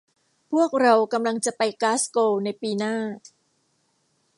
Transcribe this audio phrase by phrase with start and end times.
[0.51, 2.95] พวกเรากำลังจะไปกลาสโกวในปีหน้า